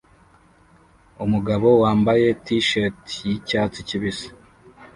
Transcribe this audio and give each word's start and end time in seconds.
Umugabo 1.23 1.67
wambaye 1.81 2.25
t-shirt 2.43 3.05
yicyatsi 3.27 3.79
kibisi 3.87 4.29